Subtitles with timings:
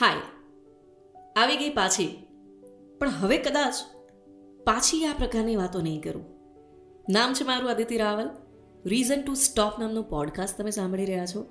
[0.00, 0.16] હાય.
[1.36, 2.26] આવી ગઈ પાછી.
[2.98, 3.74] પણ હવે કદાચ
[4.64, 6.24] પાછી આ પ્રકારની વાતો નહીં કરું.
[7.10, 8.30] નામ છે મારું Aditya Raval.
[8.86, 11.46] Reason to stop નામનો પોડકાસ્ટ તમે સાંભળી રહ્યા છો.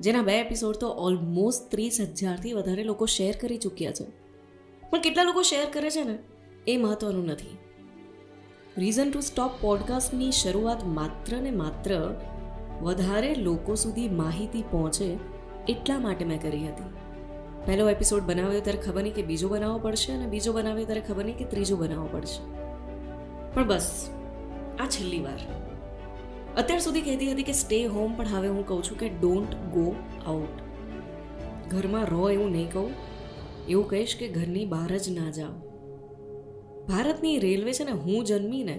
[0.00, 4.04] જેના બે એપિસોડ તો ઓલમોસ્ટ ત્રીસ હજારથી વધારે લોકો શેર કરી ચૂક્યા છે.
[4.90, 6.18] પણ કેટલા લોકો શેર કરે છે ને,
[6.66, 7.58] એ મહત્વનું નથી.
[8.78, 12.14] રીઝન ટુ સ્ટોપ પોડકાસ્ટની શરૂઆત માત્ર ને માત્ર
[12.82, 15.16] વધારે લોકો સુધી માહિતી પહોંચે
[15.68, 17.01] એટલા માટે મેં કરી હતી.
[17.66, 21.24] પહેલો એપિસોડ બનાવ્યો ત્યારે ખબર નહીં કે બીજો બનાવવો પડશે અને બીજો બનાવ્યો ત્યારે ખબર
[21.24, 22.40] નહીં કે ત્રીજો બનાવવો પડશે.
[23.54, 23.88] પણ બસ,
[24.78, 25.40] આ છેલ્લી વાર.
[26.56, 29.84] અત્યાર સુધી કહેતી હતી કે સ્ટે હોમ પણ હવે હું કહું છું કે ડોન્ટ ગો
[30.26, 30.56] આઉટ
[31.68, 32.90] ઘરમાં રહો એવું નહીં કહું.
[33.68, 35.54] એવું કહીશ કે ઘરની બહાર જ ના જાઓ.
[36.88, 38.76] ભારતની રેલવે છે ને, હું જન્મીને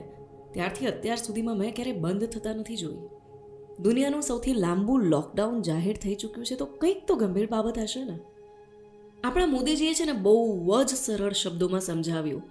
[0.53, 2.99] ત્યારથી અત્યાર સુધીમાં મેં ક્યારેય બંધ થતા નથી જોઈ.
[3.79, 8.19] દુનિયાનું સૌથી લાંબુ લોકડાઉન જાહેર થઈ ચૂક્યું છે, તો કંઈક તો ગંભીર બાબત હશે ને.
[9.23, 12.43] આપણા મોદીજીએ છે ને બહુ જ સરળ શબ્દોમાં સમજાવ્યું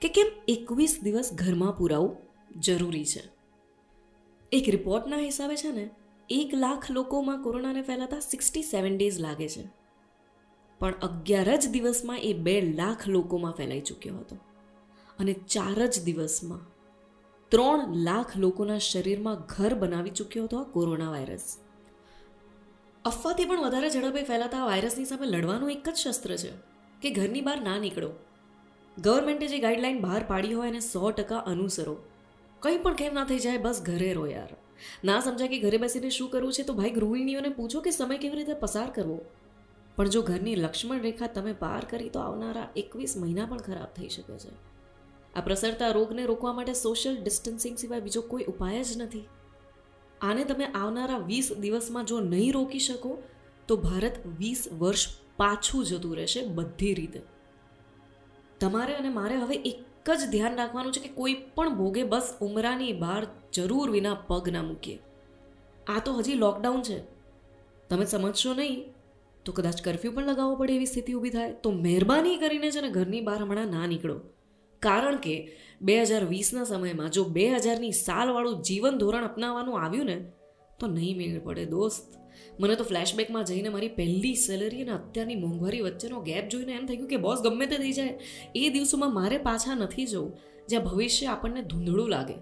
[0.00, 2.16] કે કેમ એકવીસ દિવસ ઘરમાં પુરાવું
[2.60, 3.22] જરૂરી છે.
[4.52, 5.90] એક રિપોર્ટના હિસાબે છે ને,
[6.30, 9.68] એક લાખ લોકોમાં કોરોનાને ફેલાતા સિક્સટી સેવન ડેઝ લાગે છે.
[10.78, 14.36] પણ અગિયાર જ દિવસમાં એ બે લાખ લોકોમાં ફેલાઈ ચૂક્યો હતો.
[15.18, 16.60] અને ચાર જ દિવસમાં
[17.48, 21.58] ત્રણ લાખ લોકોના શરીરમાં ઘર બનાવી ચૂક્યો હતો આ કોરોના વાયરસ.
[23.06, 26.50] અફવાથી પણ વધારે ઝડપે ફેલાતા વાયરસની સામે લડવાનું એક જ શસ્ત્ર છે
[27.02, 28.10] કે ઘરની બહાર ના નીકળો.
[28.98, 31.96] ગવર્મેન્ટે જે ગાઈડલાઈન બહાર પાડી હોય એને સો ટકા અનુસરો.
[32.60, 34.56] કંઈ પણ કેમ ના થઈ જાય, બસ ઘરે રહો યાર.
[35.04, 38.36] ના સમજાય કે ઘરે બેસીને શું કરવું છે તો ભાઈ ગૃહિણીઓને પૂછો કે સમય કેવી
[38.36, 39.20] રીતે પસાર કરવો.
[39.96, 44.08] પણ જો ઘરની લક્ષ્મણ રેખા તમે પાર કરી તો આવનારા એકવીસ મહિના પણ ખરાબ થઈ
[44.08, 44.50] શકે છે.
[45.36, 49.28] આ પ્રસરતા રોગને રોકવા માટે સોશિયલ ડિસ્ટન્સિંગ સિવાય બીજો કોઈ ઉપાય જ નથી.
[50.20, 53.22] આને તમે આવનારા વીસ દિવસમાં જો નહીં રોકી શકો,
[53.68, 57.20] તો ભારત વીસ વર્ષ પાછું જતું રહેશે બધી રીતે.
[58.60, 62.92] તમારે અને મારે હવે એક જ ધ્યાન રાખવાનું છે કે કોઈ પણ ભોગે બસ ઉમરાની
[62.92, 64.98] બહાર જરૂર વિના પગ ના મૂકીએ.
[65.86, 66.98] આ તો હજી લોકડાઉન છે.
[67.90, 68.94] તમે સમજશો નહીં,
[69.44, 71.52] તો કદાચ કરફ્યુ પણ લગાવવો પડે એવી સ્થિતિ ઊભી થાય.
[71.52, 74.16] તો મહેરબાની કરીને છે ને ઘરની બહાર હમણાં ના નીકળો.
[74.82, 75.34] કારણ કે
[75.82, 80.16] બે હજાર વીસના સમયમાં જો બે હજારની સાલવાળું જીવન ધોરણ અપનાવવાનું આવ્યું ને,
[80.80, 82.16] તો નહીં મેળ પડે દોસ્ત.
[82.60, 86.96] મને તો ફ્લેશબેકમાં જઈને મારી પહેલી સેલરી અને અત્યારની મોંઘવારી વચ્ચેનો ગેપ જોઈને એમ થઈ
[86.96, 88.18] ગયું કે બોસ ગમે તે થઈ જાય.
[88.54, 90.36] એ દિવસોમાં મારે પાછા નથી જવું,
[90.68, 92.34] જ્યાં ભવિષ્ય આપણને ધૂંધળું લાગે.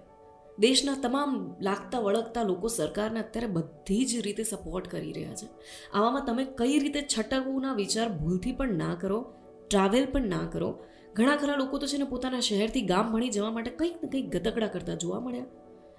[0.59, 5.47] દેશના તમામ લાગતા વળગતા લોકો સરકારને અત્યારે બધી જ રીતે સપોર્ટ કરી રહ્યા છે.
[5.93, 9.33] આવામાં તમે કઈ રીતે છટકવુંના વિચાર ભૂલથી પણ ના કરો
[9.69, 10.69] ટ્રાવેલ પણ ના કરો
[11.15, 14.25] ઘણા ખરા લોકો તો છે ને પોતાના શહેરથી ગામ ભણી જવા માટે કંઈક ને કંઈક
[14.29, 15.45] ગતકડા કરતા જોવા મળ્યા.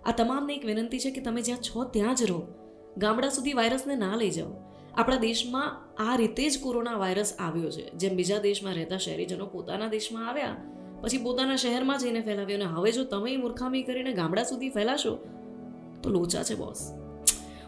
[0.06, 2.40] આ તમામને એક વિનંતી છે કે તમે જ્યાં છો ત્યાં જ રહો.
[2.98, 4.52] ગામડા સુધી વાયરસને ના લઈ જાઓ.
[4.94, 5.68] આપણા દેશમાં
[6.02, 7.84] આ રીતે જ કોરોના વાયરસ આવ્યો છે.
[7.96, 10.56] જેમ બીજા દેશમાં રહેતા શહેરીજનો પોતાના દેશમાં આવ્યા,
[11.02, 15.16] પછી પોતાના શહેરમાં જઈને ફેલાવ્યો અને હવે જો તમે મૂર્ખામી કરીને ગામડા સુધી ફેલાશો,
[16.02, 16.80] તો લોચા છે બોસ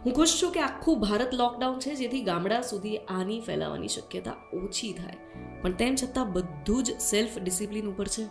[0.05, 4.93] હું ખુશ છું કે આખું ભારત લોકડાઉન છે જેથી ગામડા સુધી આની ફેલાવાની શક્યતા ઓછી
[4.93, 5.19] થાય.
[5.63, 8.25] પણ તેમ છતાં બધું જ સેલ્ફ ડિસિપ્લિન ઉપર છે.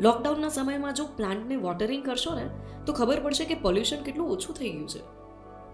[0.00, 2.48] લોકડાઉનના સમયમાં જો પ્લાન્ટને વોટરિંગ કરશો ને,
[2.86, 5.00] તો ખબર પડશે કે પોલ્યુશન કેટલું ઓછું થઈ ગયું છે.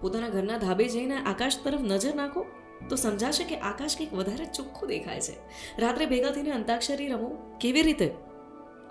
[0.01, 2.45] પોતાના ઘરના ધાબે જઈને આકાશ તરફ નજર નાખો,
[2.89, 5.35] તો સમજાશે કે આકાશ કંઈક વધારે ચોખ્ખું દેખાય છે.
[5.81, 8.13] રાત્રે ભેગા થઈને અંતાક્ષરી રમો, કેવી રીતે?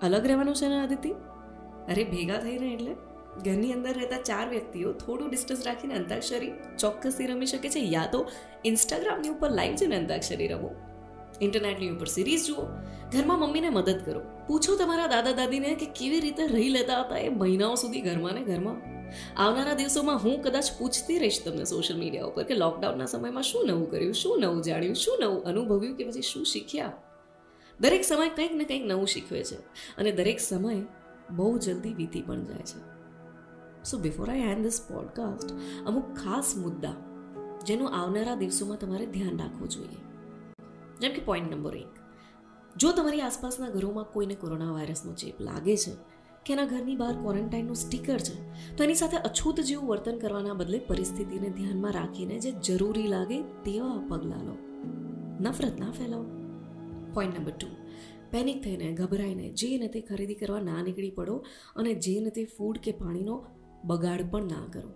[0.01, 1.11] અલગ રહેવાનું છે ને આદિત્ય
[1.89, 2.95] અરે, ભેગા થઈને એટલે?
[3.45, 8.31] ઘરની અંદર રહેતા ચાર વ્યક્તિઓ થોડું ડિસ્ટન્સ રાખીને અંતાક્ષરી ચોક્કસથી રમી શકે છે, યા તો
[8.65, 10.75] ઇન્સ્ટાગ્રામની ઉપર લાઈવ છે ને અંતાક્ષરી રમો.
[11.41, 12.63] ઇન્ટરનેટની ઉપર સિરીઝ જુઓ.
[13.13, 14.21] ઘરમાં મમ્મીને મદદ કરો.
[14.47, 18.41] પૂછો તમારા દાદા દાદીને કે કેવી રીતે રહી લેતા હતા એ મહિનાઓ સુધી ઘરમાં ને
[18.41, 18.97] ઘરમાં.
[19.37, 23.91] આવનારા દિવસોમાં હું કદાચ પૂછતી રહીશ તમને સોશિયલ મીડિયા ઉપર કે લોકડાઉનના સમયમાં શું નવું
[23.91, 26.93] કર્યું, શું નવું જાણ્યું, શું નવું અનુભવ્યું કે પછી શું શીખ્યા?
[27.79, 29.55] દરેક સમય કંઈક ને કંઈક નવું શીખવે છે
[29.97, 30.75] અને દરેક સમય
[31.31, 32.97] બહુ જલ્દી વીતી પણ જાય છે.
[33.83, 35.51] So before I end this podcast
[35.85, 36.93] અમુક ખાસ મુદ્દા
[37.65, 40.06] જેનું આવનારા દિવસોમાં તમારે ધ્યાન રાખવું જોઈએ.
[41.01, 41.95] જેમ કે પોઈન્ટ નંબર એક.
[42.77, 45.91] જો તમારી આસપાસના ઘરોમાં કોઈને કોરોના વાયરસનો ચેપ લાગે છે
[46.45, 48.35] કે એના ઘરની બહાર ક્વોરન્ટાઇનનું સ્ટીકર છે,
[48.75, 54.07] તો એની સાથે અછૂત જેવું વર્તન કરવાના બદલે પરિસ્થિતિને ધ્યાનમાં રાખીને જે જરૂરી લાગે તેવા
[54.09, 54.55] પગલાં લો.
[55.39, 56.25] નફરત ના ફેલાવો.
[57.13, 57.67] પોઈન્ટ નંબર ટુ
[58.31, 61.43] પેનિક થઈને, ગભરાઈને, જે ને તે ખરીદી કરવા ના નીકળી પડો
[61.75, 63.45] અને જે ને તે ફૂડ કે પાણીનો
[63.85, 64.89] બગાડ પણ ના કરો.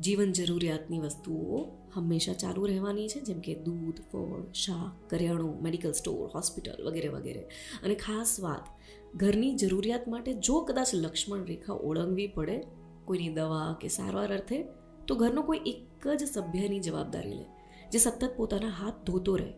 [0.00, 6.30] જીવન જરૂરિયાતની વસ્તુઓ હંમેશા ચાલુ રહેવાની છે, જેમ કે દૂધ, ફળ, શાક, કરિયાણું મેડિકલ સ્ટોર
[6.34, 7.40] હોસ્પિટલ વગેરે વગેરે.
[7.84, 8.68] અને ખાસ વાત,
[9.14, 12.62] ઘરની જરૂરિયાત માટે જો કદાચ લક્ષ્મણ રેખા ઓળંગવી પડે,
[13.04, 14.64] કોઈની દવા કે સારવાર અર્થે,
[15.06, 17.44] તો ઘરનો કોઈ એક જ સભ્યની જવાબદારી લે,
[17.92, 19.52] જે સતત પોતાના હાથ ધોતો રહે.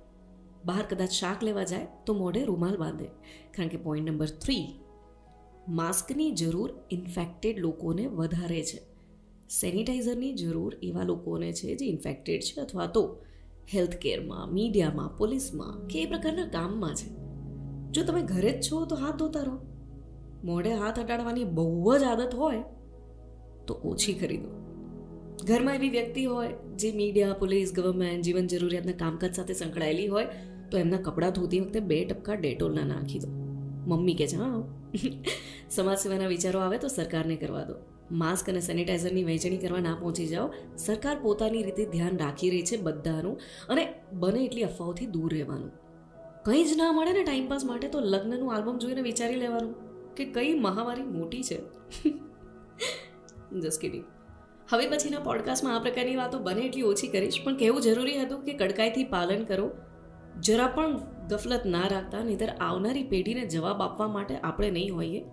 [0.65, 3.07] બહાર કદાચ શાક લેવા જાય, તો મોઢે રૂમાલ બાંધે.
[3.57, 4.75] કારણ કે પોઈન્ટ નંબર થ્રી
[5.69, 8.94] માસ્કની જરૂર ઇન્ફેક્ટેડ લોકોને વધારે છે.
[9.49, 13.25] સેનિટાઈઝરની જરૂર એવા લોકોને છે જે ઇન્ફેક્ટેડ છે અથવા તો
[13.75, 17.09] હેલ્થ કેરમાં મીડિયામાં, પોલીસમાં કે એ પ્રકારના કામમાં છે.
[17.93, 19.59] જો તમે ઘરે જ છો તો હાથ ધોતા રહો.
[20.45, 22.63] મોઢે હાથ હટાડવાની બહુ જ આદત હોય
[23.67, 24.49] તો ઓછી ખરીદો
[25.47, 30.27] ઘરમાં એવી વ્યક્તિ હોય જે મીડિયા, પોલીસ, ગવર્મેન્ટ, જીવન જરૂરિયાતના કામકાજ સાથે સંકળાયેલી હોય
[30.71, 33.29] તો એમના કપડાં ધોતી વખતે બે ટપકા ડેટોલના નાખી દો.
[33.87, 34.63] મમ્મી કે છે, હા
[35.71, 37.75] સમાજ સેવાના વિચારો આવે તો સરકારને કરવા દો.
[38.13, 40.49] માસ્ક અને સેનિટાઈઝરની વહેંચણી કરવા ના પહોંચી જાઓ.
[40.77, 45.71] સરકાર પોતાની રીતે ધ્યાન રાખી રહી છે બધાનું અને બને એટલી અફવાઓથી દૂર રહેવાનું.
[46.45, 49.75] કંઈ જ ના મળે ને ટાઈમપાસ માટે તો લગ્નનું આલ્બમ જોઈને વિચારી લેવાનું
[50.15, 51.59] કે કઈ મહામારી મોટી છે.
[53.61, 54.05] જસ્ટ કિડિંગ
[54.69, 58.53] હવે પછીના પોડકાસ્ટમાં આ પ્રકારની વાતો બને એટલી ઓછી કરીશ, પણ કહેવું જરૂરી હતું કે
[58.53, 59.71] કડકાઈથી પાલન કરો.
[60.43, 60.97] જરા પણ
[61.29, 65.25] ગફલત ના રાખતા, નહીતર આવનારી પેઢીને જવાબ આપવા માટે આપણે નહીં હોઈએ.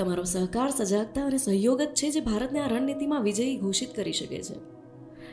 [0.00, 4.42] તમારો સહકાર, સજાગતા અને સહયોગ જ છે જે ભારતને આ રણનીતિમાં વિજયી ઘોષિત કરી શકે
[4.42, 4.60] છે.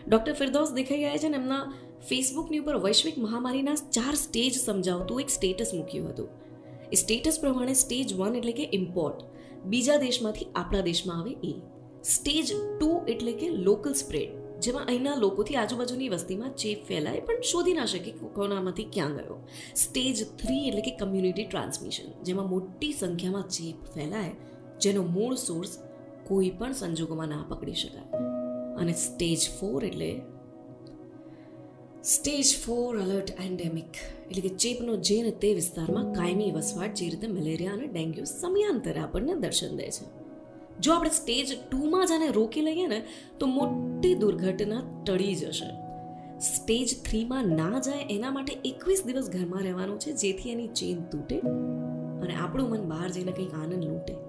[0.07, 1.63] ડૉક્ટર ફિરદોસ દેખાઈ ગયા છે ને એમના
[2.09, 6.29] ફેસબુકની ઉપર વૈશ્વિક મહામારીના ચાર સ્ટેજ સમજાવતું એક સ્ટેટસ મૂક્યું હતું.
[6.91, 9.23] એ સ્ટેટસ પ્રમાણે સ્ટેજ વન એટલે કે ઇમ્પોર્ટ,
[9.65, 11.53] બીજા દેશમાંથી આપણા દેશમાં આવે એ.
[12.05, 17.73] સ્ટેજ ટુ એટલે કે લોકલ સ્પ્રેડ, જેમાં અહીંના લોકોથી આજુબાજુની વસ્તીમાં ચેપ ફેલાય પણ શોધી
[17.73, 19.37] ના શકે કોરોનામાંથી ક્યાં ગયો.
[19.75, 24.33] સ્ટેજ થ્રી એટલે કે કમ્યુનિટી ટ્રાન્સમિશન, જેમાં મોટી સંખ્યામાં ચેપ ફેલાય
[24.79, 25.77] જેનો મૂળ સોર્સ
[26.27, 28.23] કોઈ પણ સંજોગોમાં ના પકડી શકાય.
[28.77, 30.21] અને સ્ટેજ ફોર એટલે
[32.03, 33.97] સ્ટેજ ફોર અલર્ટ એન્ડેમિક
[34.29, 38.99] એટલે કે ચેપનો જે ને તે વિસ્તારમાં કાયમી વસવાટ જે રીતે મેલેરિયા અને ડેન્ગ્યુ સમયાંતરે
[38.99, 40.05] આપણને દર્શન દે છે.
[40.79, 43.05] જો આપણે સ્ટેજ ટુમાં જ આને રોકી લઈએ ને,
[43.39, 45.65] તો મોટી દુર્ઘટના ટળી જશે.
[46.39, 51.39] સ્ટેજ થ્રીમાં ના જાય એના માટે એકવીસ દિવસ ઘરમાં રહેવાનું છે, જેથી એની ચેન તૂટે
[52.23, 54.26] અને આપણું મન બહાર જઈને કંઈક આનંદ લૂંટે.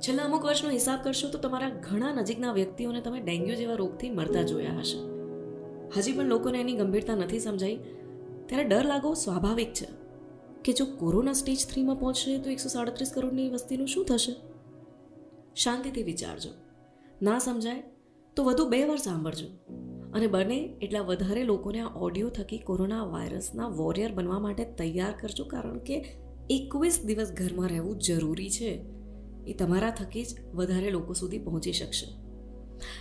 [0.00, 4.42] છેલ્લા અમુક વર્ષનો હિસાબ કરશો તો તમારા ઘણા નજીકના વ્યક્તિઓને તમે ડેન્ગ્યુ જેવા રોગથી મરતા
[4.42, 4.98] જોયા હશે.
[5.98, 7.76] હજી પણ લોકોને એની ગંભીરતા નથી સમજાઈ.
[8.46, 9.86] ત્યારે ડર લાગવો સ્વાભાવિક છે
[10.64, 14.34] કે જો કોરોના સ્ટેજ થ્રીમાં પહોંચશે તો એકસો સાડત્રીસ કરોડની વસ્તીનું શું થશે?
[15.54, 16.50] શાંતિથી વિચારજો.
[17.22, 17.82] ના સમજાય
[18.36, 19.46] તો વધુ બે વાર સાંભળજો.
[20.14, 25.44] અને બને એટલા વધારે લોકોને આ ઓડિયો થકી કોરોના વાયરસના વોરિયર બનવા માટે તૈયાર કરજો
[25.44, 26.04] કારણ કે
[26.50, 28.95] એકવીસ દિવસ ઘરમાં રહેવું જરૂરી છે.
[29.46, 32.06] એ તમારા થકી જ વધારે લોકો સુધી પહોંચી શકશે.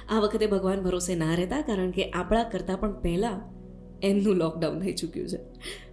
[0.09, 3.42] આ વખતે ભગવાન ભરોસે ના રહેતા કારણ કે આપણા કરતાં પણ પહેલાં
[4.01, 5.39] એમનું લોકડાઉન થઈ ચૂક્યું છે.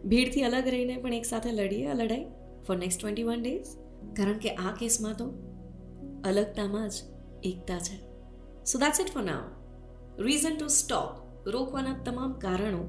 [0.05, 2.25] ભીડથી અલગ રહીને પણ એકસાથે લડીએ આ લડાઈ
[2.67, 3.67] for next twenty one days
[4.17, 5.25] કારણ કે આ કેસમાં તો
[6.25, 6.93] અલગતામાં જ
[7.43, 7.97] એકતા છે.
[8.65, 9.43] So that's it for now
[10.23, 12.83] reason to stop રોકવાના તમામ કારણો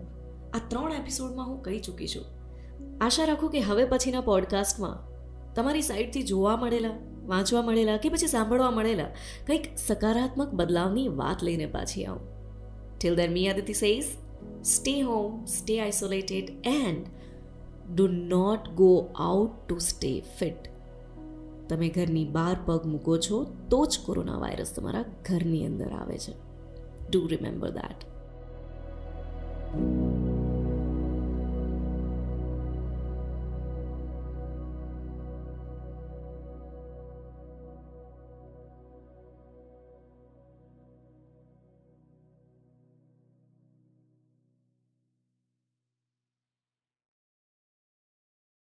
[0.54, 2.26] આ ત્રણ એપિસોડમાં હું કહી ચૂકી છું.
[3.02, 5.14] આશા રાખું કે હવે પછીના પોડકાસ્ટમાં
[5.54, 9.08] તમારી સાઈડથી જોવા મળેલા વાંચવા મળેલા કે પછી સાંભળવા મળેલા
[9.48, 12.22] કંઈક સકારાત્મક બદલાવની વાત લઈને પાછી આવું.
[13.00, 14.06] Till then me Aditi says
[14.64, 17.08] stay home stay isolated and
[17.96, 20.56] do not go out to stay fit
[21.70, 26.34] તમે ઘરની બહાર પગ મૂકો છો તો જ કોરોના વાયરસ તમારા ઘરની અંદર આવે છે.
[27.12, 28.13] Do remember that